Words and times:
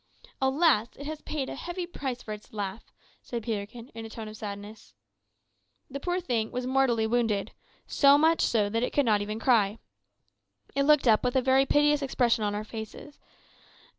"Alas! 0.41 0.87
it 0.95 1.05
has 1.05 1.21
paid 1.21 1.47
a 1.47 1.53
heavy 1.53 1.85
price 1.85 2.23
for 2.23 2.33
its 2.33 2.51
laugh," 2.51 2.91
said 3.21 3.43
Peterkin, 3.43 3.89
in 3.89 4.03
a 4.03 4.09
tone 4.09 4.27
of 4.27 4.35
sadness. 4.35 4.95
The 5.91 5.99
poor 5.99 6.19
thing 6.19 6.49
was 6.51 6.65
mortally 6.65 7.05
wounded; 7.05 7.51
so 7.85 8.17
much 8.17 8.41
so 8.41 8.67
that 8.67 8.81
it 8.81 8.93
could 8.93 9.05
not 9.05 9.21
even 9.21 9.37
cry. 9.39 9.77
It 10.73 10.85
looked 10.85 11.07
up 11.07 11.23
with 11.23 11.35
a 11.35 11.41
very 11.43 11.67
piteous 11.67 12.01
expression 12.01 12.43
in 12.43 12.55
our 12.55 12.63
faces. 12.63 13.19